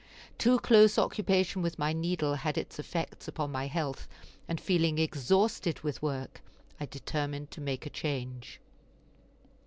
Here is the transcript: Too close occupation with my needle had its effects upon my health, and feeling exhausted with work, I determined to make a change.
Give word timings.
Too 0.39 0.57
close 0.57 0.97
occupation 0.97 1.61
with 1.61 1.77
my 1.77 1.93
needle 1.93 2.33
had 2.33 2.57
its 2.57 2.79
effects 2.79 3.27
upon 3.27 3.51
my 3.51 3.67
health, 3.67 4.07
and 4.47 4.59
feeling 4.59 4.97
exhausted 4.97 5.81
with 5.81 6.01
work, 6.01 6.41
I 6.79 6.87
determined 6.87 7.51
to 7.51 7.61
make 7.61 7.85
a 7.85 7.89
change. 7.91 8.59